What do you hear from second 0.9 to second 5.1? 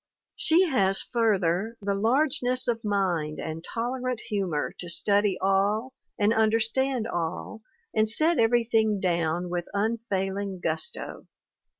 further the largeness of mind and tolerant humor to